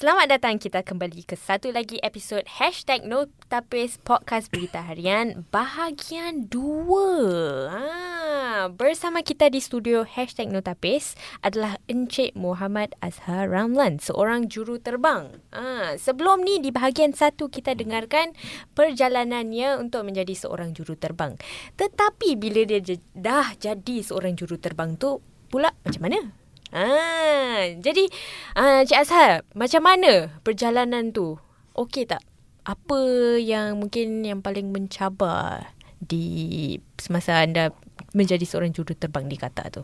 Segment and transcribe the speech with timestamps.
[0.00, 6.48] Selamat datang kita kembali ke satu lagi episod Hashtag No Tapis Podcast Berita Harian Bahagian
[6.48, 14.48] 2 ha, Bersama kita di studio Hashtag No Tapis Adalah Encik Muhammad Azhar Ramlan Seorang
[14.48, 15.36] juru terbang.
[15.52, 18.32] Ha, Sebelum ni di bahagian satu kita dengarkan
[18.72, 21.36] Perjalanannya untuk menjadi seorang juru terbang.
[21.76, 22.80] Tetapi bila dia
[23.12, 25.20] dah jadi seorang juru terbang tu
[25.52, 26.39] Pula macam mana?
[26.70, 28.06] Ah, jadi
[28.54, 31.34] ah, Cik Azhar, macam mana perjalanan tu?
[31.74, 32.22] Okey tak?
[32.62, 33.00] Apa
[33.42, 37.74] yang mungkin yang paling mencabar di semasa anda
[38.14, 39.82] menjadi seorang juruterbang di Qatar tu?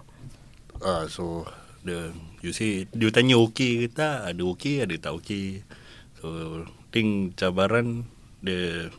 [0.78, 1.42] Ah, uh, so
[1.82, 4.22] the you say dia tanya okey ke tak?
[4.22, 5.66] Ada okey, ada tak okey.
[6.22, 6.26] So
[6.94, 8.06] think cabaran
[8.46, 8.90] the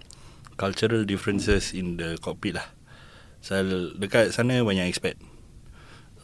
[0.59, 2.67] cultural differences in the cockpit lah.
[3.39, 3.63] So
[3.95, 5.15] dekat sana banyak expat.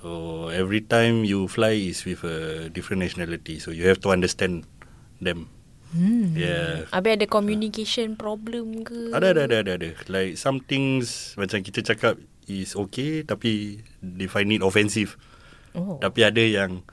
[0.04, 3.64] So every time you fly is with a different nationality.
[3.64, 4.68] So you have to understand
[5.24, 5.48] them.
[5.96, 6.36] Hmm.
[6.36, 6.92] Yeah.
[6.92, 9.16] Habis ada communication uh, problem ke?
[9.16, 9.90] Ada, ada, ada, ada, ada.
[10.12, 12.20] Like some things macam kita cakap
[12.52, 15.16] is okay tapi they find it offensive.
[15.72, 16.04] Oh.
[16.04, 16.84] Tapi ada yang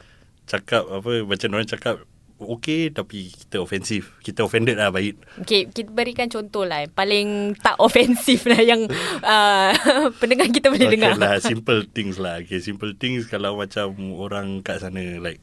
[0.47, 2.06] cakap apa macam orang cakap
[2.41, 4.16] okay tapi kita ofensif.
[4.24, 5.20] Kita offended lah baik.
[5.44, 6.88] Okay, kita berikan contoh lah.
[6.88, 8.88] Paling tak ofensif lah yang
[9.24, 9.70] uh,
[10.20, 11.14] pendengar kita boleh okay dengar.
[11.20, 12.41] lah, simple things lah.
[12.41, 15.41] Okay, simple things kalau macam orang kat sana like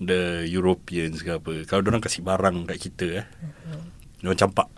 [0.00, 1.64] the Europeans ke apa.
[1.64, 3.26] Kalau orang kasih barang kat kita eh.
[3.40, 3.82] Uh-huh.
[4.20, 4.68] Diorang campak.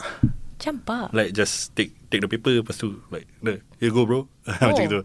[0.63, 1.11] Campak?
[1.11, 3.27] Like just take take the paper lepas tu like,
[3.83, 4.27] here go bro.
[4.27, 4.29] Oh.
[4.47, 5.01] macam tu.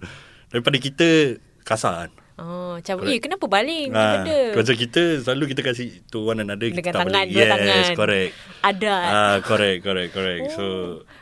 [0.53, 2.11] Daripada kita kasar kan.
[2.37, 3.89] Oh, macam, eh kenapa baling?
[3.97, 4.61] Ha, benda?
[4.61, 6.69] Macam kita, selalu kita kasih to one another.
[6.69, 7.33] Dengan kita tangan, balik.
[7.33, 7.65] dua yes, tangan.
[7.73, 8.31] Yes, correct.
[8.61, 8.93] Ada.
[8.93, 10.41] Ah, correct, correct, correct.
[10.45, 10.53] Oh.
[10.53, 10.63] So,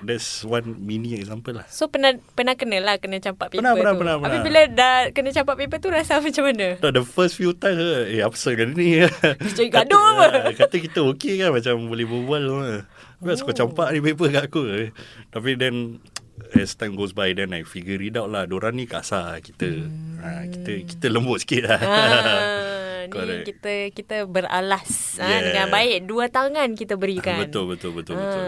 [0.03, 1.63] that's one mini example lah.
[1.71, 3.79] So, pernah pernah kena lah kena campak paper pernah, tu?
[3.79, 4.27] Pernah, pernah, pernah.
[4.27, 6.67] Tapi bila dah kena campak paper tu, rasa macam mana?
[6.83, 7.79] No, the first few times,
[8.11, 8.87] eh, apa kali ni?
[9.55, 10.51] Jadi gaduh apa?
[10.51, 12.43] Kata kita okey kan, macam boleh berbual.
[13.23, 13.39] Aku oh.
[13.39, 14.91] suka campak ni paper kat aku.
[15.31, 16.03] Tapi then,
[16.55, 20.19] as time goes by then I figure it out lah Diorang ni kasar kita hmm.
[20.19, 21.95] ha, kita kita lembut sikit lah ha,
[23.11, 25.29] ni kita kita beralas yeah.
[25.29, 28.21] ha, dengan baik dua tangan kita berikan betul betul betul ha.
[28.23, 28.47] betul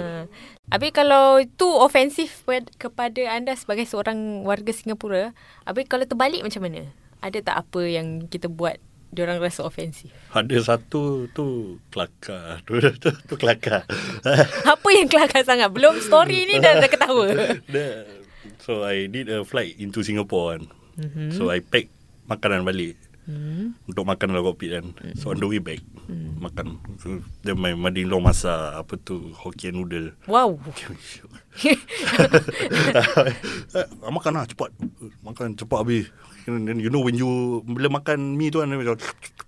[0.67, 2.43] Habis kalau itu ofensif
[2.75, 5.31] kepada anda sebagai seorang warga Singapura
[5.63, 6.91] Habis kalau terbalik macam mana?
[7.23, 8.75] Ada tak apa yang kita buat
[9.15, 10.11] orang rasa ofensif.
[10.35, 12.59] Ada satu tu kelakar.
[12.67, 13.87] Tu tu, tu kelakar.
[14.73, 15.71] Apa yang kelakar sangat?
[15.71, 17.27] Belum story ni dah dah ketawa.
[18.65, 20.63] so I did a flight into Singapore kan.
[20.99, 21.29] Mm-hmm.
[21.33, 21.87] So I pack
[22.27, 22.99] makanan balik.
[23.27, 23.75] Mm.
[23.83, 24.87] Untuk makan dalam kopi kan.
[25.03, 25.15] Mm.
[25.19, 25.83] So on the way back.
[26.07, 26.39] Mm.
[26.39, 26.79] Makan.
[27.03, 30.15] So, then my mother-in-law masak apa tu Hokkien noodle.
[30.31, 30.55] Wow.
[34.07, 34.71] makan lah cepat.
[35.27, 36.07] Makan cepat habis.
[36.47, 38.95] And then you know when you bila makan mi tu kan macam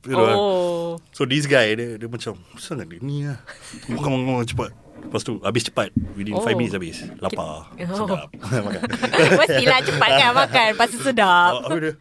[0.04, 0.92] you know, oh.
[1.16, 3.40] So this guy dia dia macam sangat dia ni lah.
[3.88, 4.72] Makan makan, makan cepat.
[5.00, 6.56] Lepas tu habis cepat Within 5 oh.
[6.60, 7.96] minutes habis Lapar oh.
[8.04, 8.28] Sedap
[8.68, 8.84] makan.
[9.40, 11.96] Mestilah cepat kan makan Pasti sedap oh, dia,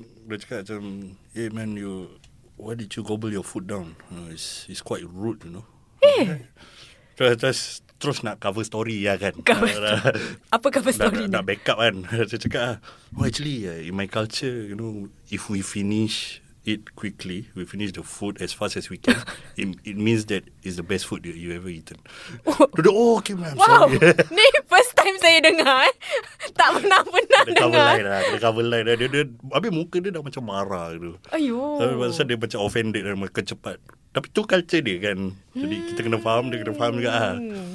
[0.00, 2.08] dia cakap macam Hey man you
[2.56, 5.68] Why did you gobble your food down uh, it's, it's quite rude you know
[6.00, 6.40] Eh
[7.20, 7.60] Terus, terus
[7.98, 9.34] terus nak cover story ya kan.
[9.48, 9.74] Cover
[10.54, 11.34] Apa cover story nak, ni?
[11.34, 11.94] Nak backup kan.
[12.30, 12.82] Saya cakap,
[13.18, 16.38] oh actually uh, in my culture, you know, if we finish
[16.68, 19.16] it quickly, we finish the food as fast as we can,
[19.56, 21.96] it, it means that it's the best food that you ever eaten.
[22.46, 23.88] Oh, oh okay man, wow.
[23.88, 23.98] sorry.
[24.28, 25.88] Ni first time saya dengar.
[25.88, 25.94] Eh.
[26.52, 27.56] Tak pernah-pernah dengar.
[27.56, 28.20] Cover line lah.
[28.20, 28.94] Kena cover line lah.
[29.00, 29.24] Dia, dia,
[29.56, 31.16] habis muka dia dah macam marah gitu.
[31.32, 31.80] Ayuh.
[31.80, 33.80] Tapi masa dia macam offended dan makan cepat.
[34.12, 35.18] Tapi tu culture dia kan.
[35.58, 35.86] Jadi hmm.
[35.90, 37.10] kita kena faham, dia kena faham juga.
[37.10, 37.26] Ha.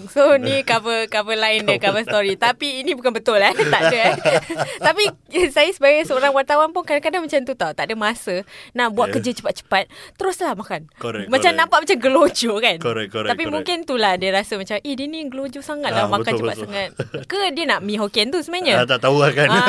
[0.08, 2.40] So ni cover cover line dia, cover story.
[2.40, 3.52] Tapi ini bukan betul eh.
[3.74, 4.16] tak ada eh.
[4.88, 5.04] Tapi
[5.52, 7.72] saya sebagai seorang wartawan pun kadang-kadang macam tu tau.
[7.76, 9.16] Tak ada masa nak buat yeah.
[9.20, 9.92] kerja cepat-cepat.
[10.16, 10.88] Teruslah makan.
[10.96, 11.60] Correct, macam correct.
[11.60, 12.78] nampak macam gelojo kan.
[12.80, 13.54] Correct, correct, Tapi correct.
[13.54, 16.56] mungkin itulah dia rasa macam, eh dia ni gelojo sangat lah ha, makan betul, cepat
[16.56, 16.66] betul.
[16.70, 16.90] sangat.
[17.28, 18.84] Ke dia nak mi Hokkien tu sebenarnya?
[18.84, 19.50] Ha, tak tahu lah kan.
[19.52, 19.62] Ha,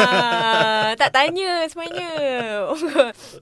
[1.00, 2.10] tak tanya sebenarnya.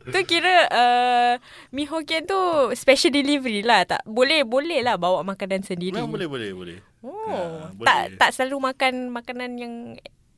[0.08, 1.32] tu kira uh,
[1.74, 2.38] mi Hokkien tu
[2.78, 5.98] special delivery lah tak boleh boleh lah bawa makanan sendiri.
[5.98, 6.78] Memang boleh boleh boleh.
[7.02, 8.18] Oh, ha, tak boleh.
[8.20, 9.74] tak selalu makan makanan yang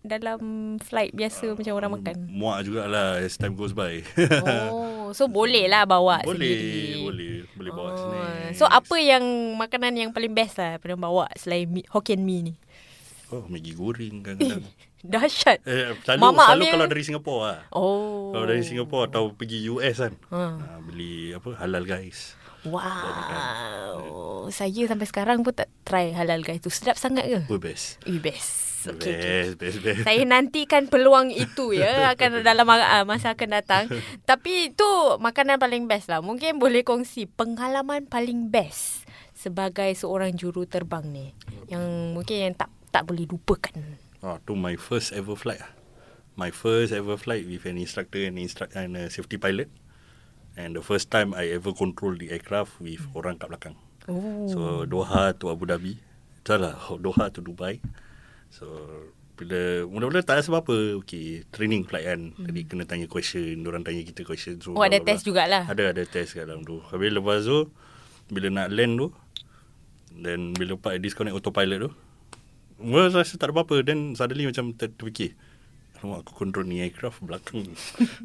[0.04, 2.16] dalam flight biasa uh, macam orang makan.
[2.28, 4.04] Muak jugalah as time goes by.
[4.68, 6.72] oh, so boleh lah bawa boleh, sendiri.
[7.00, 7.96] Boleh, boleh bawa oh.
[7.96, 8.52] sendiri.
[8.56, 9.24] So apa yang
[9.56, 12.54] makanan yang paling best lah pernah bawa selain mi, Hokkien Mee ni?
[13.32, 14.68] Oh, Maggi goreng kadang-kadang.
[15.04, 15.60] Dahsyat.
[15.68, 16.72] Eh, selalu Mama selalu ambil...
[16.72, 17.58] kalau dari Singapura lah.
[17.72, 18.32] Oh.
[18.32, 20.12] Kalau dari Singapura atau pergi US kan.
[20.32, 20.42] Ha.
[20.56, 22.36] Ha, beli apa halal guys.
[22.64, 24.48] Wow.
[24.48, 26.72] Saya sampai sekarang pun tak try halal guys tu.
[26.72, 27.40] Sedap sangat ke?
[27.48, 28.00] Oh, best.
[28.08, 28.74] Oh, best.
[28.84, 29.00] best.
[29.00, 29.16] Okay, okay.
[29.16, 30.00] Best, best, best.
[30.04, 33.88] Saya nantikan peluang itu ya akan dalam uh, masa akan datang.
[34.28, 34.90] Tapi itu
[35.20, 36.20] makanan paling best lah.
[36.20, 41.26] Mungkin boleh kongsi pengalaman paling best sebagai seorang juru terbang ni.
[41.72, 43.74] Yang mungkin yang tak tak boleh lupakan.
[44.20, 45.72] Oh, tu my first ever flight lah.
[46.34, 49.70] My first ever flight with an instructor and instruct and a safety pilot.
[50.54, 53.76] And the first time I ever control the aircraft with orang kat belakang.
[54.06, 54.46] Oh.
[54.46, 55.98] So Doha to Abu Dhabi.
[56.46, 57.82] Salah, Doha to Dubai.
[58.54, 58.66] So
[59.34, 61.02] bila mula-mula tak rasa apa-apa.
[61.02, 62.38] Okay, training flight kan.
[62.38, 62.46] Hmm.
[62.46, 64.62] Jadi kena tanya question, orang tanya kita question.
[64.62, 65.66] So, Oh, ada test jugalah.
[65.66, 66.78] Ada ada test kat dalam tu.
[66.94, 67.66] Habis lepas tu
[68.30, 69.08] bila nak land tu
[70.14, 71.90] then bila lepas disconnect autopilot tu
[72.80, 75.34] Mula rasa tak ada apa-apa Then suddenly macam ter- terfikir
[76.02, 77.70] Alamak aku control ni aircraft belakang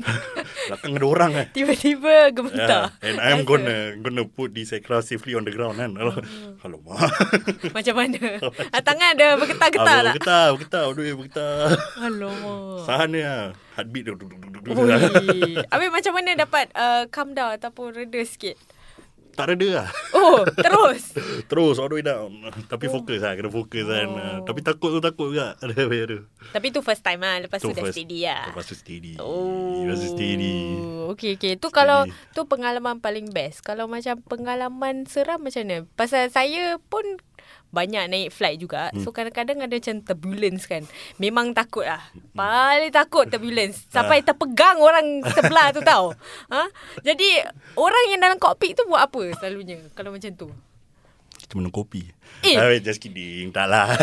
[0.67, 2.97] Belakang ada orang kan Tiba-tiba gemetar.
[2.97, 5.93] Yeah, and I'm gonna gonna put this aircraft safely on the ground kan.
[5.99, 6.25] Alamak.
[6.65, 6.99] Alamak.
[7.77, 8.41] Macam mana?
[8.73, 10.13] Ah, tangan ada bergetar-getar tak?
[10.17, 11.57] Bergetar, bergetar, aduh bergetar.
[12.01, 12.85] Alamak.
[12.89, 13.33] Sahan dia.
[13.77, 14.13] Heartbeat dia.
[14.17, 14.75] duk, duk, duk, duk, duk.
[15.69, 18.57] Habis macam mana dapat uh, calm down ataupun reda sikit?
[19.39, 19.89] Tak reda lah.
[20.19, 21.15] Oh, terus.
[21.49, 22.29] Terus all the way down.
[22.67, 23.33] Tapi fokus lah.
[23.33, 24.07] Kena fokus kan.
[24.11, 24.37] Oh.
[24.43, 25.55] Tapi takut tu takut juga.
[25.63, 26.19] Ada.
[26.51, 27.39] Tapi tu first time lah.
[27.39, 27.95] Lepas tu, Tu dah first.
[27.95, 28.43] steady lah.
[28.51, 29.13] Lepas tu steady.
[29.17, 29.87] Oh.
[29.87, 30.55] Lepas tu steady.
[31.15, 31.53] Okay, okay.
[31.55, 32.03] Tu kalau
[32.35, 33.63] tu pengalaman paling best.
[33.63, 35.87] Kalau macam pengalaman seram macam mana?
[35.95, 37.01] Pasal saya pun
[37.69, 38.89] banyak naik flight juga.
[38.89, 39.01] Hmm.
[39.05, 40.83] So kadang-kadang ada macam turbulence kan.
[41.21, 42.01] Memang takut lah.
[42.33, 43.85] Paling takut turbulence.
[43.93, 46.11] Sampai terpegang orang sebelah tu tau.
[46.49, 46.65] Ha?
[47.05, 47.45] Jadi
[47.77, 50.49] orang yang dalam cockpit tu buat apa selalunya kalau macam tu?
[51.37, 52.09] Kita minum kopi.
[52.41, 52.57] Eh.
[52.57, 53.53] Ah, just kidding.
[53.53, 53.93] Tak lah.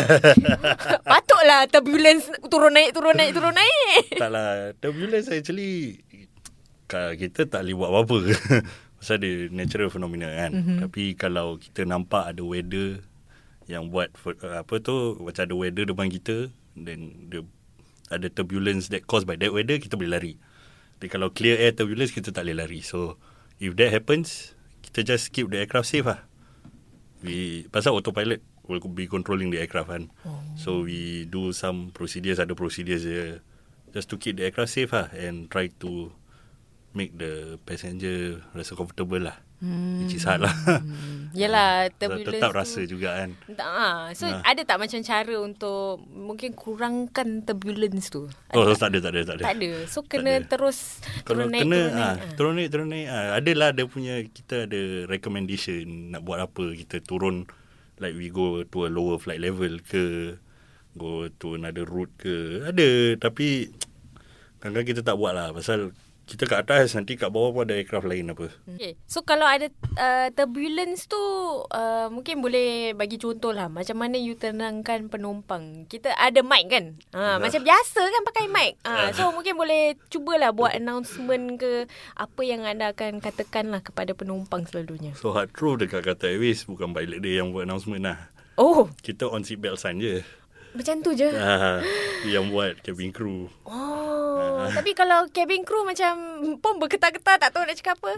[1.11, 4.15] Patutlah turbulence turun naik turun naik turun naik.
[4.21, 4.71] tak lah.
[4.79, 5.99] Turbulence actually
[6.87, 8.17] kita tak boleh buat apa-apa.
[8.97, 10.51] Pasal dia natural phenomena kan.
[10.55, 10.77] Mm-hmm.
[10.87, 13.03] Tapi kalau kita nampak ada weather
[13.67, 17.43] yang buat uh, apa tu macam ada weather depan kita then the
[18.07, 20.33] ada turbulence that caused by that weather kita boleh lari.
[20.97, 22.79] Tapi kalau clear air turbulence kita tak boleh lari.
[22.79, 23.19] So
[23.59, 26.23] if that happens kita just keep the aircraft safe lah.
[27.19, 30.03] We pasal autopilot will be controlling the aircraft kan.
[30.23, 30.39] Oh.
[30.55, 33.43] So we do some procedures ada procedures je
[33.91, 36.15] just to keep the aircraft safe lah and try to
[36.95, 39.46] make the passenger rasa comfortable lah.
[39.57, 40.05] Hmm.
[40.05, 40.53] Which is hard lah.
[40.53, 41.33] Hmm.
[41.33, 43.29] Yelah, turbulence Tetap tu- rasa juga kan.
[43.49, 44.13] Tak, ah.
[44.13, 44.45] So Nah.
[44.45, 48.29] ada tak macam cara untuk mungkin kurangkan turbulence tu?
[48.53, 49.43] Oh, Ada tak ada, tak ada, tak ada.
[49.43, 49.71] Tak ada.
[49.85, 50.45] So Tak kena ada.
[50.47, 51.97] terus Kalau turun naik, kena turun naik.
[51.97, 52.33] ah, ah.
[52.33, 57.01] turun naik turun naik ah, adalah ada punya kita ada recommendation nak buat apa kita
[57.01, 57.49] turun
[57.97, 60.37] like we go to a lower flight level ke
[60.93, 63.73] go to another route ke ada tapi
[64.57, 65.93] kadang-kadang kita tak buat lah pasal
[66.27, 68.99] kita kat atas nanti kat bawah pun ada aircraft lain apa Okay.
[69.03, 71.17] So kalau ada uh, turbulence tu
[71.63, 75.87] uh, mungkin boleh bagi contoh lah macam mana you tenangkan penumpang.
[75.87, 76.85] Kita ada mic kan?
[77.11, 77.39] Ha, Ya.
[77.39, 78.71] macam biasa kan pakai mic.
[78.83, 84.11] Ha, so mungkin boleh cubalah buat announcement ke apa yang anda akan katakan lah kepada
[84.11, 85.15] penumpang selalunya.
[85.15, 88.19] so hard true dekat kata Airways bukan pilot dia yang buat announcement lah
[88.57, 90.25] Oh, kita on seat belt sign je
[90.77, 91.27] macam tu je.
[91.41, 91.81] ah,
[92.23, 93.49] yang buat cabin crew.
[93.65, 96.13] Oh, tapi kalau cabin crew macam
[96.57, 98.13] pun bergetar-getar tak tahu nak cakap apa.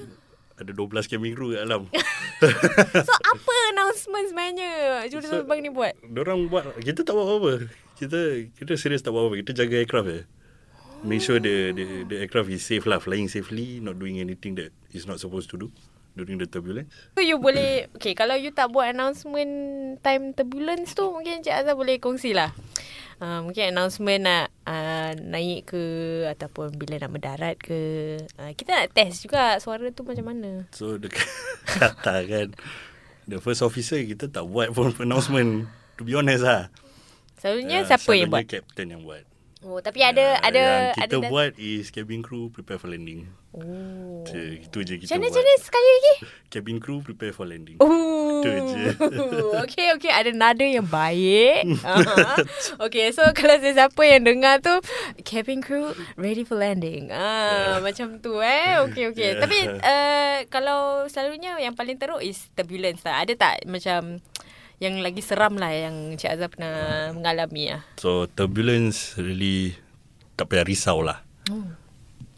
[0.60, 1.88] ada 12 cabin crew kat dalam.
[3.00, 4.72] So apa announcement sebenarnya
[5.08, 5.92] juru So- terbang ni buat?
[6.04, 7.54] Diorang buat Kita tak buat apa-apa.
[7.96, 8.20] Kita
[8.56, 9.44] Kita serius tak buat apa-apa.
[9.44, 10.22] Kita jaga aircraft je.
[11.00, 13.00] Make sure the, the the aircraft is safe lah.
[13.00, 15.68] Flying safely Not doing anything that Is not supposed to do
[16.14, 16.90] During the turbulence?
[17.14, 19.52] So you boleh Okay kalau you tak buat announcement
[20.00, 22.52] Time turbulence tu Mungkin Cik Azhar boleh kongsi lah.
[23.20, 25.84] Uh, Mungkin announcement nak uh, Naik ke
[26.28, 27.80] Ataupun bila nak mendarat ke.
[28.36, 30.66] Uh, Kita nak test juga Suara tu macam mana.
[30.74, 31.28] So dekat
[31.68, 32.52] Kata kan
[33.24, 35.70] The first officer Kita tak buat pun announcement.
[35.96, 36.74] To be honest lah.
[37.38, 38.44] Selalunya Ah, siapa yang buat?
[38.44, 39.24] selalunya captain yang buat
[39.60, 43.28] Oh tapi ada Ah, ada Yang kita ada buat Is cabin crew Prepare for landing
[43.50, 44.22] Oh.
[44.30, 46.14] Je, Itu je kita mana buat macam sekali lagi?
[46.54, 48.20] Cabin crew Prepare for landing Oh.
[48.40, 48.84] Itu je.
[49.64, 50.12] okay, okay.
[50.14, 51.68] Ada nada yang baik.
[51.84, 52.40] uh
[52.80, 54.72] Okay, so kalau sesiapa yang dengar tu,
[55.28, 57.12] cabin crew ready for landing.
[57.12, 58.80] Ah, macam tu eh.
[58.88, 59.36] Okay, okay.
[59.36, 59.42] Yeah.
[59.44, 63.28] Tapi uh, kalau selalunya yang paling teruk is turbulence lah.
[63.28, 64.24] Ada tak macam
[64.80, 66.76] yang lagi seram lah yang Cik Azhar pernah
[67.12, 67.84] mengalami lah?
[68.00, 69.76] So turbulence really
[70.40, 71.20] tak payah risau lah.
[71.52, 71.68] Oh.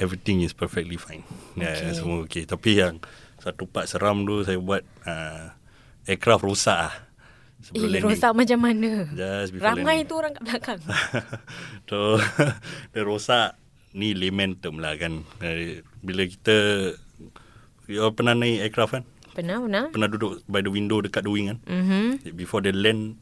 [0.02, 1.22] Everything is perfectly fine.
[1.54, 1.62] Okay.
[1.62, 1.86] Okay.
[1.86, 2.44] Yeah, semua okay.
[2.50, 2.98] Tapi yang
[3.38, 5.54] satu part seram tu saya buat uh,
[6.10, 6.94] aircraft rosak lah.
[7.78, 9.06] Eh, rosak macam mana?
[9.14, 10.10] Just before Ramai landing.
[10.10, 10.80] tu orang kat belakang.
[11.90, 12.18] so
[12.98, 13.54] dia rosak
[13.94, 15.22] ni layman term lah kan.
[15.46, 16.90] Eh, Bila kita
[17.86, 19.06] you all pernah naik aircraft kan?
[19.32, 19.86] Pernah, pernah.
[19.92, 21.60] Pernah duduk by the window dekat the wing kan?
[21.66, 22.36] Mhm.
[22.36, 23.18] Before they land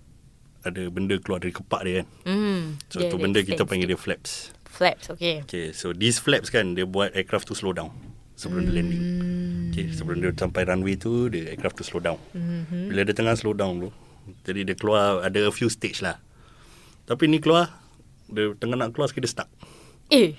[0.68, 2.08] ada benda keluar dari kepak dia kan.
[2.28, 2.62] Hmm.
[2.92, 4.52] So tu benda kita panggil dia flaps.
[4.70, 5.42] Flaps, okay.
[5.48, 7.90] Okay, so these flaps kan dia buat aircraft tu slow down
[8.40, 9.04] sebelum dia landing.
[9.72, 12.20] Okay, sebelum dia sampai runway tu, dia aircraft tu slow down.
[12.32, 12.84] Mm-hmm.
[12.92, 13.90] Bila dia tengah slow down tu,
[14.48, 16.22] jadi dia keluar ada a few stage lah.
[17.04, 17.82] Tapi ni keluar,
[18.30, 19.50] dia tengah nak keluar sikit dia stuck.
[20.14, 20.38] Eh,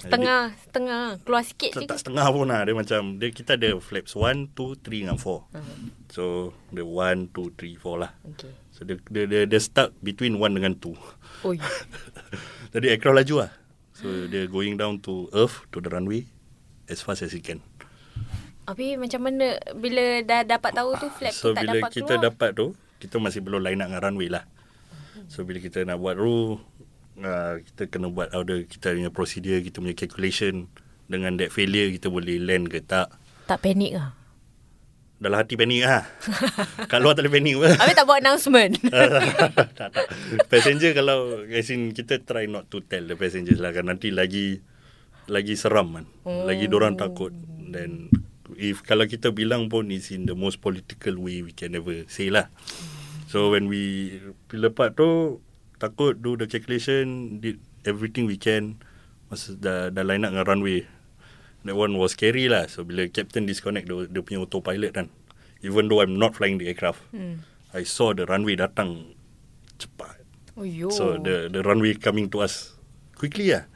[0.00, 1.04] setengah, setengah.
[1.22, 1.88] Keluar sikit Tak, je.
[1.88, 2.60] tak setengah pun lah.
[2.64, 5.24] Dia macam, dia, kita ada flaps 1, 2, 3 dengan 4.
[5.24, 5.76] Uh-huh.
[6.08, 6.22] So,
[6.72, 8.12] dia 1, 2, 3, 4 lah.
[8.34, 8.52] Okay.
[8.72, 10.96] So, dia, dia, dia, dia stuck between 1 dengan 2.
[11.46, 11.56] Oi.
[12.74, 13.50] Jadi aircraft laju lah.
[13.92, 16.24] So, dia going down to earth, to the runway,
[16.88, 17.60] as fast as he can.
[18.64, 22.12] Habis macam mana bila dah dapat tahu tu flap So tu tak bila dapat kita
[22.14, 22.26] keluar?
[22.30, 22.66] dapat tu
[23.02, 24.44] Kita masih belum line up dengan runway lah
[25.26, 26.62] So bila kita nak buat rule
[27.22, 30.68] uh, Kita kena buat order Kita punya procedure Kita punya calculation.
[31.10, 33.10] Dengan that failure Kita boleh land ke tak?
[33.50, 34.14] Tak panik lah.
[35.20, 36.08] Dalam hati panik lah.
[36.90, 37.68] Kat luar tak boleh panik pun.
[37.76, 38.72] Habis tak buat announcement.
[39.76, 40.06] tak, tak.
[40.48, 43.90] Passenger kalau As in kita try not to tell the passengers lah kan.
[43.90, 44.64] Nanti lagi
[45.28, 47.36] Lagi seram kan Lagi orang takut.
[47.68, 48.08] Then
[48.56, 52.32] If kalau kita bilang pun Is in the most political way We can never say
[52.32, 52.48] lah.
[53.28, 54.14] So when we
[54.72, 55.42] part tu
[55.80, 57.58] Takut do the calculation Did
[57.88, 58.78] everything we can
[59.32, 60.84] Masa dah, dah line up dengan runway
[61.64, 65.08] That one was scary lah So bila captain disconnect Dia, dia punya autopilot kan
[65.64, 67.48] Even though I'm not flying the aircraft hmm.
[67.70, 69.14] I saw the runway datang
[69.78, 70.18] cepat.
[70.58, 70.90] Oh yo.
[70.90, 72.74] So the the runway coming to us
[73.14, 73.70] quickly lah.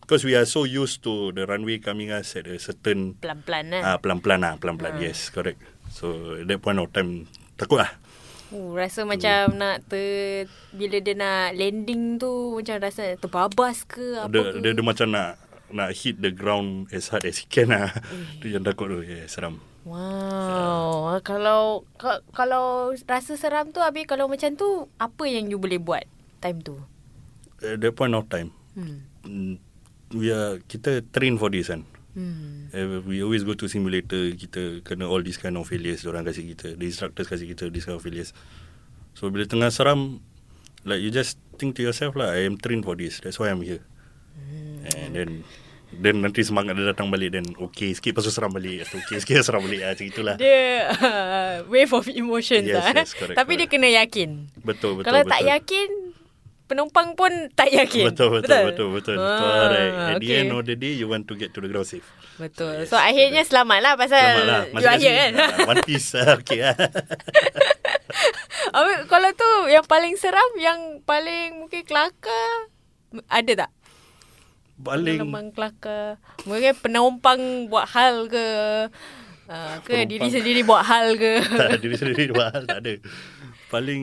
[0.00, 3.82] Because we are so used to the runway coming us at a certain pelan-pelan kan.
[3.82, 5.02] ah pelan-pelan lah, pelan-pelan.
[5.02, 5.60] Yes, correct.
[5.92, 7.28] So at that point of time
[7.60, 7.90] takut lah.
[8.48, 14.30] Uh, rasa macam nak ter bila dia nak landing tu macam rasa terbabas ke apa
[14.30, 14.58] Dia, ke.
[14.60, 15.30] dia, dia macam nak
[15.66, 17.90] nak hit the ground as hard as he can lah.
[18.38, 19.02] tu yang takut tu.
[19.02, 19.58] Yeah, seram.
[19.82, 21.18] Wow.
[21.20, 26.06] Kalau ka, kalau rasa seram tu habis kalau macam tu apa yang you boleh buat
[26.38, 26.78] time tu?
[27.58, 29.08] At that point of time, Hmm.
[29.22, 29.56] mm,
[30.12, 31.82] we are kita train for this kan.
[32.16, 32.72] Hmm.
[32.72, 36.48] Uh, we always go to simulator Kita kena all these kind of failures Orang kasih
[36.48, 38.32] kita The instructors kasih kita This kind of failures
[39.12, 40.24] So bila tengah seram
[40.88, 43.60] Like you just think to yourself lah I am trained for this That's why I'm
[43.60, 43.84] here
[44.96, 45.30] And then
[45.92, 49.44] Then nanti semangat dia datang balik Then okay sikit Lepas tu seram balik okay sikit
[49.44, 52.96] seram balik ah, Macam itulah Dia uh, wave of emotions Yes, lah.
[52.96, 53.76] yes, correct, Tapi dia correct.
[53.76, 54.30] kena yakin.
[54.64, 55.32] Betul betul kalau betul.
[55.36, 55.88] tak yakin
[56.66, 58.10] penumpang pun tak yakin.
[58.10, 59.16] Betul betul betul betul, betul.
[59.22, 60.38] Ah, Correct At the okay.
[60.42, 62.06] end of the day You want to get to the ground safe
[62.36, 62.82] Betul.
[62.82, 64.46] Yes, so akhirnya selamat lah pasal Selamat
[64.82, 65.32] lah you here kan.
[65.38, 66.74] ah, One piece ah, Okay lah
[68.76, 72.50] Habis kalau tu yang paling seram yang paling mungkin kelakar
[73.30, 73.70] ada tak?
[74.76, 76.20] Paling Pengalaman kelakar.
[76.44, 77.40] Mungkin penumpang
[77.72, 78.46] buat hal ke
[79.48, 80.10] uh, ke Penumpang.
[80.10, 81.32] diri sendiri buat hal ke.
[81.72, 82.94] tak diri sendiri buat hal tak ada.
[83.66, 84.02] Paling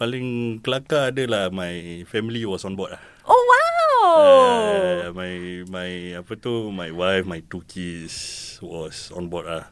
[0.00, 3.02] paling kelakar adalah my family was on board lah.
[3.28, 3.92] Oh wow.
[4.16, 5.32] Uh, my
[5.68, 9.68] my apa tu my wife my two kids was on board lah.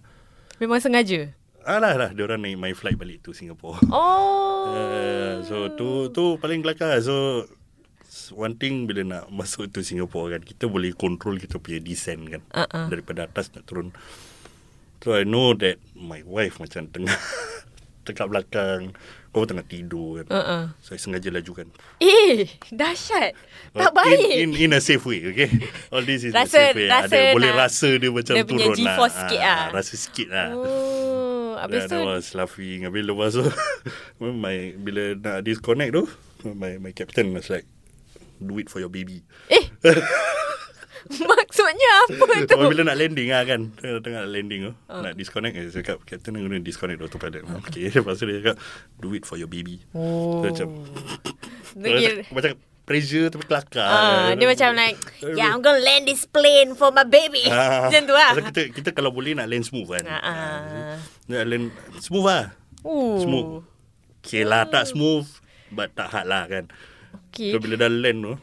[0.60, 1.32] Memang sengaja.
[1.64, 3.80] Alah lah dia orang naik my flight balik to Singapore.
[3.88, 4.76] Oh.
[4.76, 7.00] Uh, so tu tu paling kelakar.
[7.00, 7.48] So
[8.36, 12.42] one thing bila nak masuk to Singapore kan kita boleh control kita punya descent kan
[12.52, 12.92] Uh-uh.
[12.92, 13.96] daripada atas nak turun.
[15.00, 17.16] So I know that my wife macam tengah
[18.04, 18.92] dekat belakang
[19.30, 20.26] kau tengah tidur kan.
[20.30, 20.62] Uh-uh.
[20.70, 21.66] I sengaja lajukan.
[21.98, 23.34] Eh, dahsyat.
[23.74, 24.30] Tak baik.
[24.30, 25.50] In, in, in a safe way, okay?
[25.90, 26.86] All this is Rasa- a safe way.
[26.86, 28.94] rasa Ada, boleh rasa dia macam dia punya turun lah.
[28.94, 29.64] G-force sikit Ah, lah.
[29.74, 30.48] Rasa sikit lah.
[30.54, 32.86] Oh, habis tu I was laughing.
[32.86, 33.44] Habis lepas tu,
[34.22, 36.04] my, bila nak disconnect tu,
[36.46, 37.66] my, my captain was like,
[38.38, 39.26] do it for your baby.
[39.50, 39.66] eh.
[41.34, 42.54] Maksudnya apa tu?
[42.58, 45.02] Oh, bila nak landing lah kan Tengah, tengah nak landing tu uh.
[45.02, 48.56] Nak disconnect Dia cakap Captain going to disconnect autopilot Okay Lepas tu dia cakap
[48.98, 50.42] Do it for your baby Oh.
[50.42, 50.66] So, macam
[52.30, 52.50] Macam
[52.84, 55.00] pressure tapi kelakar Ah, dia macam like,
[55.32, 57.48] yeah, I'm gonna land this plane for my baby.
[57.48, 58.36] Ah, Macam tu lah.
[58.52, 61.00] kita, kita kalau boleh nak land smooth kan ah.
[61.24, 61.72] Nak land
[62.04, 62.52] smooth lah
[62.84, 63.16] Ooh.
[63.24, 63.48] Smooth
[64.20, 65.24] Okay lah tak smooth
[65.72, 66.68] But tak hard lah kan
[67.34, 67.50] Okay.
[67.50, 68.34] So bila dah land tu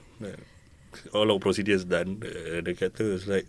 [1.12, 3.48] All our procedures done uh, Dia kata it's like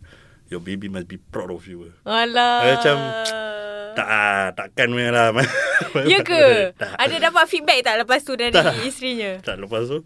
[0.48, 2.76] Your baby must be proud of you Alah.
[2.76, 2.96] Macam,
[3.92, 5.26] Tak ah, takkan punya lah
[6.12, 6.72] Ya ke?
[6.76, 6.96] tak.
[6.96, 8.80] Ada dapat feedback tak lepas tu dari Tak.
[8.84, 9.40] isterinya?
[9.40, 10.00] Tak lepas tu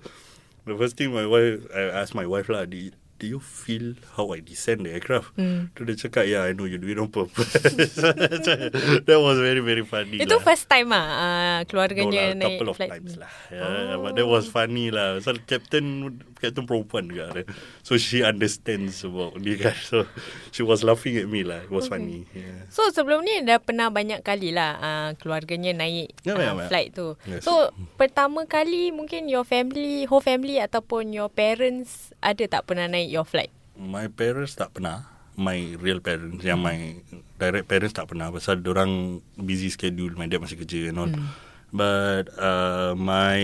[0.66, 4.30] The first thing my wife I ask my wife lah Did, do you feel how
[4.30, 5.32] I descend the aircraft?
[5.34, 5.72] Hmm.
[5.72, 7.48] Tu dia cakap, yeah, I know you do it on purpose.
[7.96, 10.44] that was very, very funny Itu lah.
[10.44, 12.90] first time ah uh, No keluarganya lah, naik couple of flight.
[12.92, 13.30] times lah.
[13.48, 15.18] Yeah, but that was funny lah.
[15.20, 17.32] So captain, captain perempuan juga.
[17.32, 17.44] dia.
[17.80, 19.74] So she understands about ni kan.
[19.80, 20.04] So
[20.50, 21.62] she was laughing at me lah.
[21.62, 22.26] It was funny.
[22.32, 22.68] Yeah.
[22.68, 26.68] So sebelum ni dah pernah banyak kali lah uh, keluarganya naik Ya, uh, banyak, banyak.
[26.68, 27.14] flight tu.
[27.24, 27.46] Yes.
[27.46, 33.05] So pertama kali mungkin your family, whole family ataupun your parents ada tak pernah naik
[33.08, 33.50] your flight?
[33.76, 35.06] My parents tak pernah.
[35.36, 36.96] My real parents, yang my
[37.36, 38.32] direct parents tak pernah.
[38.32, 40.16] Pasal orang busy schedule.
[40.16, 41.12] My dad masih kerja and all.
[41.12, 41.28] Hmm.
[41.76, 43.40] But uh, my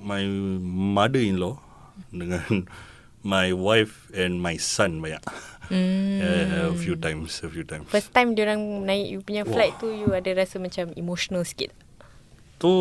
[0.00, 0.24] my
[0.64, 1.60] mother-in-law
[2.08, 2.64] dengan
[3.24, 5.22] my wife and my son banyak.
[5.68, 6.02] Hmm.
[6.24, 7.88] Uh, a few times, a few times.
[7.88, 9.52] First time diorang naik you punya Wah.
[9.52, 11.72] flight tu you ada rasa macam emotional sikit?
[12.60, 12.72] Tu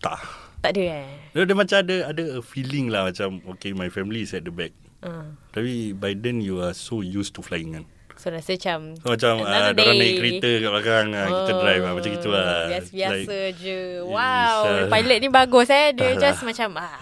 [0.00, 0.47] tak.
[0.58, 1.06] Tak ada eh?
[1.34, 4.50] Dia, dia macam ada ada a feeling lah macam okay my family is at the
[4.50, 4.74] back.
[4.98, 5.30] Uh.
[5.54, 7.84] Tapi by then you are so used to flying kan.
[8.18, 9.94] So rasa macam So macam ah, uh, day.
[9.94, 12.66] naik kereta kat belakang ah, kita Oh, drive ah, macam gitu lah.
[12.66, 13.80] Biasa-biasa Like, je.
[14.02, 14.86] Yes, Wow, ah.
[14.90, 15.94] pilot ni bagus eh.
[15.94, 16.46] Dia Ah just lah.
[16.50, 16.98] macam ah.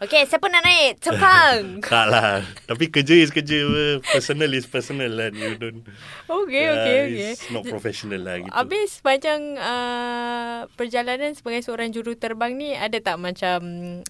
[0.00, 0.96] Okay, siapa nak naik?
[1.04, 1.60] Cepang.
[1.92, 2.40] tak lah.
[2.64, 3.60] Tapi kerja is kerja.
[4.00, 5.28] Personal is personal lah.
[5.28, 5.84] You don't.
[6.24, 7.30] okay, Yeah, okay, okay.
[7.36, 8.48] It's not professional lah gitu.
[8.48, 13.60] Habis sepanjang uh, perjalanan sebagai seorang juru terbang ni ada tak macam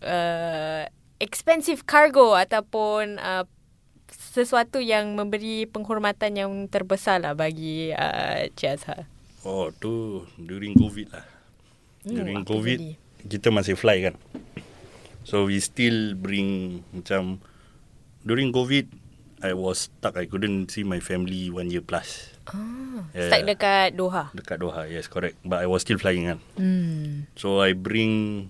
[0.06, 0.86] uh,
[1.18, 3.42] expensive cargo ataupun uh,
[4.14, 9.10] sesuatu yang memberi penghormatan yang terbesar lah bagi uh, Cik Azhar?
[9.42, 11.26] Oh tu during COVID lah.
[12.06, 12.94] Hmm, during COVID jadi?
[13.26, 14.14] kita masih fly kan.
[15.24, 17.40] So we still bring macam
[18.24, 18.88] during COVID
[19.40, 20.20] I was stuck.
[20.20, 22.36] I couldn't see my family one year plus.
[22.44, 23.32] Ah, Yeah.
[23.32, 24.28] Start dekat Doha.
[24.36, 25.40] Dekat Doha, yes correct.
[25.40, 26.38] But I was still flying kan.
[26.60, 27.24] Hmm.
[27.40, 28.46] So I bring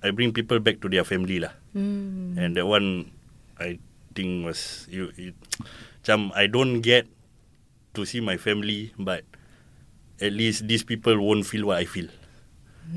[0.00, 1.52] I bring people back to their family lah.
[1.76, 2.34] Hmm.
[2.40, 3.12] And that one
[3.60, 3.76] I
[4.16, 5.36] think was you it,
[6.00, 7.08] macam I don't get
[7.92, 9.28] to see my family but
[10.16, 12.08] at least these people won't feel what I feel.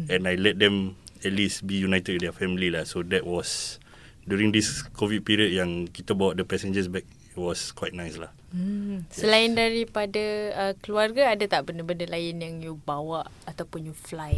[0.10, 2.84] And I let them at least be united with their family lah.
[2.84, 3.80] So that was
[4.26, 7.06] during this COVID period yang kita bawa the passengers back
[7.36, 8.32] it was quite nice lah.
[8.56, 9.04] Hmm.
[9.12, 10.24] Selain daripada
[10.56, 14.34] uh, keluarga, ada tak benda-benda lain yang you bawa ataupun you fly?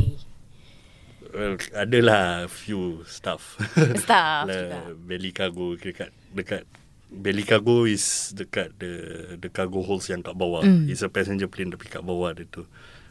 [1.30, 3.62] Well, adalah few stuff.
[4.04, 4.80] Stuff lah, juga.
[4.96, 6.64] belly cargo dekat dekat
[7.12, 8.94] belly cargo is dekat the
[9.36, 10.64] the cargo holes yang kat bawah.
[10.64, 10.88] Mm.
[10.88, 12.64] It's a passenger plane tapi kat bawah dia tu.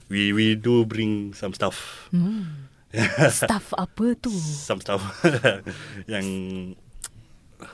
[0.08, 2.08] We we do bring some stuff.
[2.10, 2.72] Hmm.
[3.44, 4.32] Staff apa tu?
[4.32, 5.02] some stuff
[6.12, 6.24] yang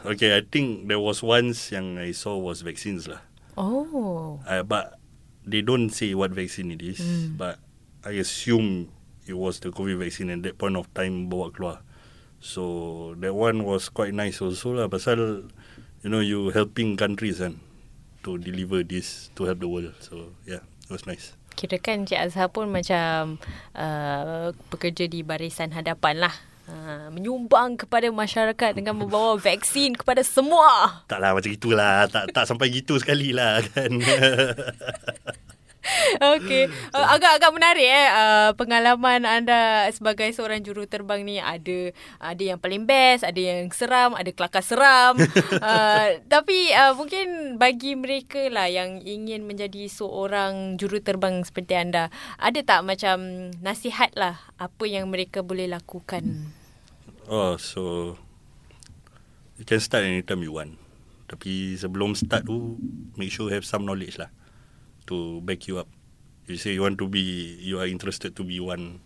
[0.06, 3.18] Okay, I think there was once yang I saw was vaccines lah.
[3.58, 4.38] Oh.
[4.46, 4.98] Uh, but
[5.42, 7.02] they don't say what vaccine it is.
[7.02, 7.35] Mm.
[7.35, 7.58] But
[8.06, 8.94] I assume
[9.26, 11.82] it was the COVID vaccine at that point of time bawa keluar.
[12.42, 14.87] So that one was quite nice also lah.
[14.87, 15.50] Pasal
[16.02, 17.62] you know you helping countries kan
[18.26, 19.94] to deliver this to help the world.
[20.02, 21.35] So yeah, it was nice.
[21.54, 23.38] Kira kan Cik Azhar pun macam
[23.76, 26.34] uh, bekerja di barisan hadapan lah.
[26.62, 31.02] Uh, menyumbang kepada masyarakat dengan membawa vaksin kepada semua.
[31.10, 32.06] Tak lah macam itulah.
[32.08, 33.92] tak tak sampai gitu sekali lah kan.
[36.23, 41.90] Okey, uh, agak-agak menarik eh uh, pengalaman anda sebagai seorang juru terbang ni ada
[42.23, 45.18] ada yang paling best, ada yang seram, ada kelakar seram.
[45.59, 52.14] uh, tapi uh, mungkin bagi mereka lah yang ingin menjadi seorang juru terbang seperti anda,
[52.38, 56.55] ada tak macam nasihat lah apa yang mereka boleh lakukan?
[57.27, 58.14] oh, so
[59.59, 60.79] you can start anytime you want.
[61.27, 62.77] Tapi sebelum start tu
[63.16, 64.29] make sure have some knowledge lah
[65.12, 65.92] to back you up.
[66.48, 67.20] You say you want to be
[67.61, 69.05] you are interested to be one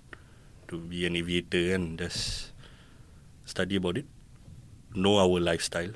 [0.70, 2.54] to be an aviator kan just
[3.42, 4.06] study about it.
[4.94, 5.92] Know our lifestyle.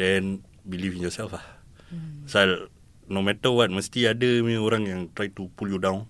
[0.00, 1.44] Then believe in yourself lah.
[1.92, 2.24] Hmm.
[2.24, 2.72] So
[3.06, 6.08] no matter what mesti ada orang yang try to pull you down.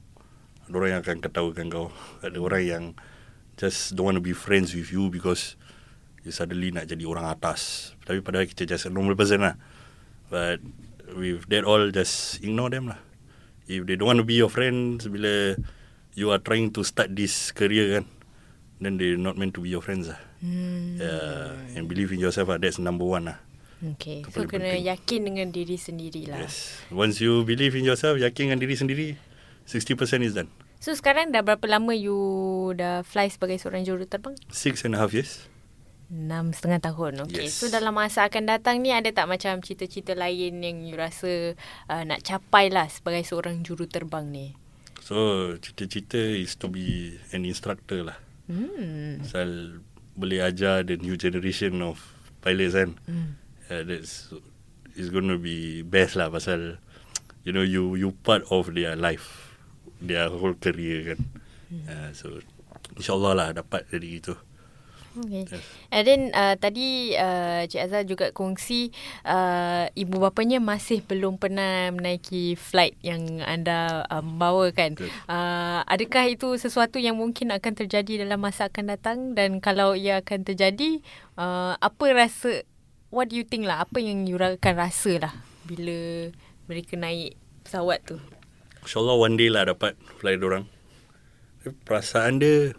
[0.70, 1.88] Ada orang yang akan ketawakan kau.
[2.22, 2.84] Ada orang yang
[3.58, 5.58] just don't want to be friends with you because
[6.26, 7.92] you suddenly nak jadi orang atas.
[8.02, 9.54] Tapi padahal kita just a normal person lah.
[10.26, 10.58] But
[11.14, 12.98] with that all, just ignore them lah.
[13.66, 15.58] If they don't want to be your friends, bila
[16.14, 18.04] you are trying to start this career kan,
[18.80, 20.18] then they're not meant to be your friends lah.
[20.40, 20.98] Hmm.
[21.00, 22.58] Yeah, and believe in yourself lah.
[22.58, 23.38] That's number one lah.
[23.76, 24.88] Okay, Itu so kena penting.
[24.88, 26.40] yakin dengan diri sendiri lah.
[26.40, 26.80] Yes.
[26.88, 29.06] Once you believe in yourself, yakin dengan diri sendiri,
[29.68, 30.48] 60% is done.
[30.80, 32.16] So sekarang dah berapa lama you
[32.72, 34.32] dah fly sebagai seorang juru terbang?
[34.48, 35.44] Six and a half years.
[36.06, 37.26] Enam setengah tahun.
[37.26, 37.50] Okay.
[37.50, 37.58] Yes.
[37.58, 41.58] So dalam masa akan datang ni ada tak macam cita-cita lain yang you rasa
[41.90, 44.54] uh, nak capai lah sebagai seorang juru terbang ni?
[45.06, 48.18] So, cita-cita is to be an instructor lah.
[48.50, 49.22] Hmm.
[49.22, 49.78] Pasal
[50.18, 52.02] boleh ajar the new generation of
[52.42, 52.98] pilots kan.
[53.06, 53.38] Hmm.
[53.70, 54.34] Uh, that's
[54.98, 56.80] is going to be best lah pasal
[57.46, 59.54] you know you you part of their life,
[60.02, 61.20] their whole career kan.
[61.86, 62.42] Uh, so
[62.98, 64.34] insyaallah lah dapat jadi itu.
[65.16, 65.48] Okay.
[65.48, 65.64] Yes.
[65.88, 68.92] And then uh, tadi uh, Cik Azhar juga kongsi
[69.24, 74.92] uh, ibu bapanya masih belum pernah menaiki flight yang anda um, bawa kan.
[75.24, 80.20] Uh, adakah itu sesuatu yang mungkin akan terjadi dalam masa akan datang dan kalau ia
[80.20, 81.00] akan terjadi
[81.40, 82.68] uh, apa rasa
[83.08, 85.32] what do you think lah apa yang you akan rasa lah
[85.64, 86.28] bila
[86.68, 88.20] mereka naik pesawat tu.
[88.84, 90.68] InsyaAllah one day lah dapat fly orang.
[91.82, 92.78] Perasaan dia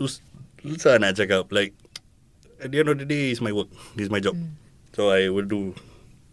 [0.00, 0.24] sus-
[0.64, 1.48] susah nak cakap.
[1.52, 1.72] Like,
[2.60, 3.72] at the end of the day, it's my work.
[3.96, 4.36] This is my job.
[4.36, 4.56] Hmm.
[4.92, 5.74] So, I will do...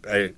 [0.04, 0.36] I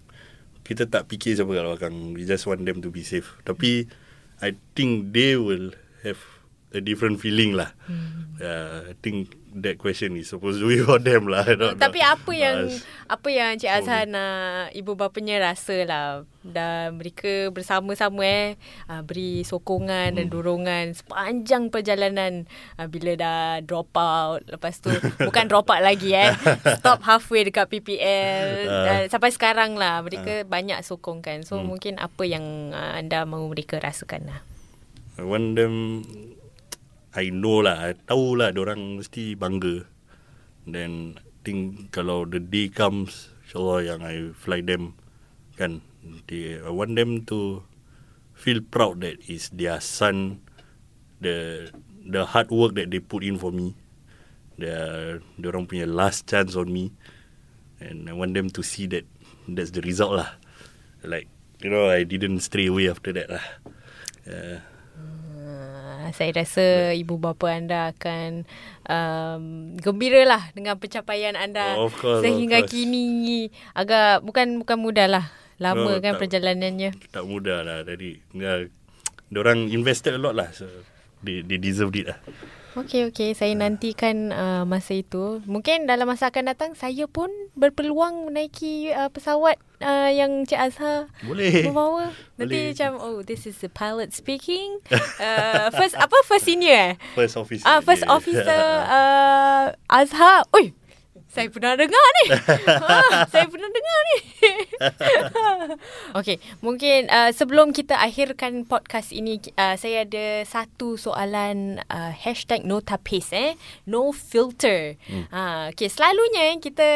[0.66, 2.14] Kita tak fikir siapa kat belakang.
[2.14, 3.26] We just want them to be safe.
[3.42, 3.90] Tapi,
[4.38, 5.74] I think they will
[6.06, 6.22] have
[6.70, 7.74] a different feeling lah.
[7.84, 8.30] Hmm.
[8.40, 11.44] Yeah, I think that question is supposed to be for them lah.
[11.76, 12.14] Tapi know.
[12.14, 18.22] apa yang Mas- apa yang Cik Azhar nak ibu bapanya rasa lah dan mereka bersama-sama
[18.22, 18.48] eh
[18.86, 24.88] uh, beri sokongan dan dorongan sepanjang perjalanan uh, bila dah drop out lepas tu
[25.20, 26.32] bukan drop out lagi eh
[26.80, 28.84] stop halfway dekat PPL Ah.
[28.86, 33.76] dan sampai sekarang lah mereka banyak sokongkan so mungkin apa yang uh, anda mahu mereka
[33.76, 34.40] rasakan lah
[35.20, 36.06] I want them
[37.10, 39.86] I know lah I tahu lah orang mesti bangga.
[40.68, 44.94] Then think kalau the day comes InsyaAllah yang I fly them
[45.58, 45.82] Kan
[46.30, 47.66] I want them to
[48.36, 50.44] Feel proud that is their son
[51.18, 51.68] The
[52.06, 53.76] the hard work that they put in for me.
[54.56, 56.96] Their orang punya last chance on me.
[57.76, 59.04] And I want them to see that
[59.50, 60.30] That's the result lah.
[61.04, 61.28] Like
[61.60, 63.44] You know I didn't stray away after that lah.
[64.24, 64.64] Uh,
[66.12, 68.44] saya rasa ibu bapa anda akan
[68.86, 69.42] um,
[69.76, 72.72] gembira lah dengan pencapaian anda Oh, of course, sehingga of course.
[72.72, 75.24] kini agak bukan bukan mudah lah
[75.60, 78.16] lama No, kan tak- perjalanannya tak mudah lah tadi.
[78.32, 78.64] Ya,
[79.30, 80.48] orang invested a lot lah.
[80.56, 80.64] So,
[81.20, 82.18] they, they deserve it lah.
[82.70, 87.26] Okey okey saya nantikan uh, masa itu mungkin dalam masa akan datang saya pun
[87.58, 91.66] berpeluang menaiki uh, pesawat uh, yang Cik Azhar Boleh.
[91.66, 92.70] membawa nanti Boleh.
[92.70, 94.78] macam oh this is the pilot speaking
[95.18, 97.66] uh, first apa first senior eh First officer.
[97.66, 98.14] Ah, first dia.
[98.14, 98.62] officer
[99.02, 100.46] uh, Azhar.
[100.54, 100.70] Oi,
[101.30, 102.26] saya pernah dengar ni.
[102.34, 104.18] ha, saya pernah dengar ni.
[106.18, 112.66] okay, mungkin uh, sebelum kita akhirkan podcast ini, uh, saya ada satu soalan uh, hashtag
[112.66, 113.54] no tapis eh.
[113.86, 114.98] No filter.
[115.06, 115.30] Hmm.
[115.30, 116.88] Uh, okay, selalunya kita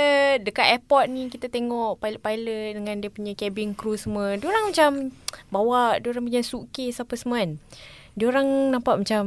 [0.43, 4.35] dekat airport ni, kita tengok pilot-pilot dengan dia punya cabin crew semua.
[4.35, 5.15] Diorang macam
[5.55, 7.63] bawa diorang punya suitcase apa semua kan.
[8.19, 9.25] Diorang nampak macam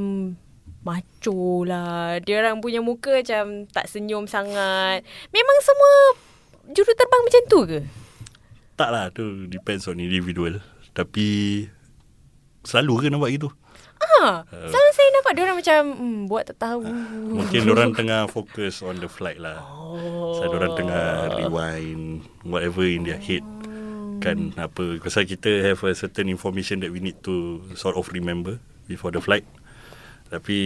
[0.87, 2.23] macho lah.
[2.23, 5.03] Dia orang punya muka macam tak senyum sangat.
[5.35, 5.93] Memang semua
[6.71, 7.79] juruterbang macam tu ke?
[8.79, 10.63] Tak lah, tu depends on individual.
[10.95, 11.65] Tapi,
[12.63, 13.49] selalu ke nampak gitu?
[13.97, 16.85] Ah, selalu saya nampak dia orang macam hmm, buat tak tahu.
[17.41, 19.57] Mungkin orang tengah fokus on the flight lah.
[19.65, 20.37] Oh.
[20.37, 23.41] So, orang tengah rewind whatever in their head.
[24.21, 28.61] Kan apa, pasal kita have a certain information that we need to sort of remember
[28.85, 29.45] before the flight.
[30.27, 30.59] Tapi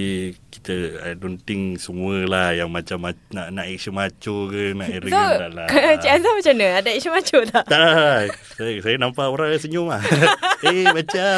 [0.49, 0.73] kita
[1.05, 4.95] I don't think semua lah yang macam ma- nak nak action macho ke nak So,
[4.97, 5.67] arrogant tak lah.
[6.01, 6.67] Cik Azhar macam mana?
[6.81, 7.65] Ada action macho tak?
[7.69, 8.17] Tak lah.
[8.57, 10.01] Saya, saya nampak orang senyum lah.
[10.65, 11.37] eh macam.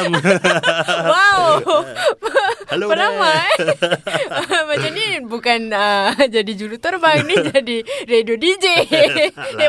[1.04, 1.44] Wow.
[2.64, 3.44] Hello Peramai.
[4.70, 7.76] macam ni bukan uh, jadi juruterbang ni jadi
[8.08, 8.66] radio DJ.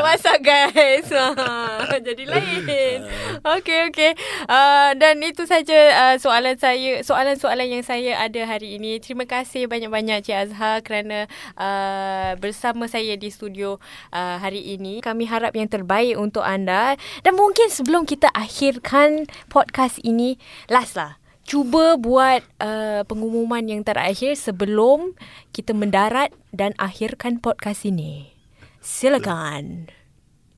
[0.00, 1.04] what's up guys?
[1.12, 3.04] Ah, jadi lain.
[3.44, 4.12] Okay, okay.
[4.48, 8.96] Uh, dan itu saja uh, soalan saya, soalan-soalan yang saya ada hari ini.
[8.96, 11.28] Terima kasih banyak-banyak Cik Azhar kerana
[11.60, 13.76] uh, bersama saya di studio
[14.16, 15.04] uh, hari ini.
[15.04, 16.96] Kami harap yang terbaik untuk anda.
[17.20, 20.40] Dan mungkin sebelum kita akhirkan podcast ini,
[20.72, 25.14] last lah cuba buat uh, pengumuman yang terakhir sebelum
[25.54, 28.34] kita mendarat dan akhirkan podcast ini.
[28.82, 29.86] Silakan.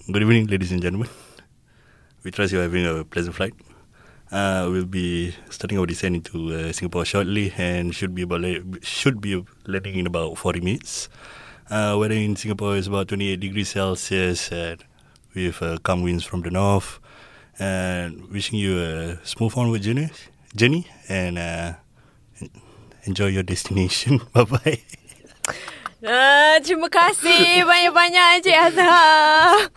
[0.09, 1.12] Good evening, ladies and gentlemen.
[2.24, 3.53] We trust you're having a pleasant flight.
[4.33, 8.44] Uh, we'll be starting our descent into uh, Singapore shortly, and should be about
[8.81, 11.12] should be landing in about 40 minutes.
[11.68, 14.85] Uh, weather in Singapore is about 28 degrees Celsius, and
[15.37, 16.96] with uh, calm winds from the north.
[17.61, 20.11] And wishing you a smooth onward journey,
[20.59, 21.75] journey and uh,
[23.05, 24.21] enjoy your destination.
[24.35, 24.83] bye bye.
[25.99, 29.71] Uh, terima kasih banyak-banyak Encik Azhar.